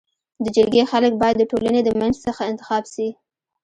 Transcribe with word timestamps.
د 0.43 0.45
جرګي 0.55 0.83
خلک 0.91 1.13
بايد 1.21 1.35
د 1.39 1.43
ټولني 1.51 1.81
د 1.83 1.89
منځ 1.99 2.15
څخه 2.25 2.41
انتخاب 2.51 2.83
سي. 2.93 3.07